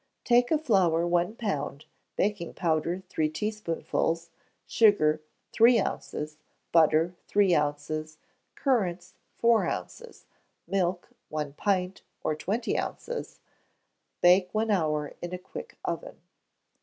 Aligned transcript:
Take 0.23 0.49
of 0.49 0.63
flour 0.63 1.05
one 1.05 1.35
pound; 1.35 1.85
baking 2.15 2.55
powder, 2.55 3.03
three 3.07 3.29
teaspoonfuls; 3.29 4.31
sugar, 4.65 5.21
three 5.51 5.79
ounces; 5.79 6.37
butter, 6.71 7.13
three 7.27 7.53
ounces; 7.53 8.17
currants, 8.55 9.13
four 9.37 9.67
ounces; 9.67 10.25
milk, 10.67 11.09
one 11.29 11.53
pint, 11.53 12.01
or 12.23 12.33
twenty 12.35 12.75
ounces: 12.79 13.41
bake 14.21 14.49
one 14.53 14.71
hour 14.71 15.13
in 15.21 15.35
a 15.35 15.37
quick 15.37 15.77
oven. 15.85 16.19